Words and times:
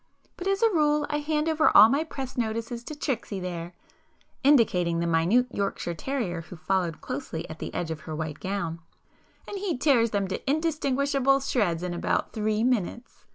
But 0.35 0.47
as 0.47 0.63
a 0.63 0.71
rule 0.73 1.05
I 1.11 1.19
hand 1.19 1.47
over 1.47 1.69
all 1.77 1.87
my 1.87 2.03
press 2.03 2.35
notices 2.35 2.83
to 2.85 2.95
Tricksy 2.95 3.39
there,"—indicating 3.39 4.97
the 4.99 5.05
minute 5.05 5.45
Yorkshire 5.51 5.93
terrier 5.93 6.41
who 6.41 6.55
followed 6.55 7.01
closely 7.01 7.47
at 7.51 7.59
the 7.59 7.71
edge 7.71 7.91
of 7.91 7.99
her 8.09 8.15
white 8.15 8.39
gown,—"and 8.39 9.59
he 9.59 9.77
tears 9.77 10.09
them 10.09 10.27
to 10.29 10.49
indistinguishable 10.49 11.39
shreds 11.39 11.83
in 11.83 11.93
about 11.93 12.33
three 12.33 12.63
minutes!" 12.63 13.25